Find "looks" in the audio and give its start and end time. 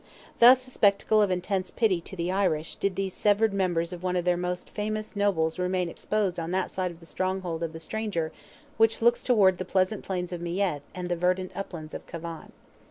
9.03-9.21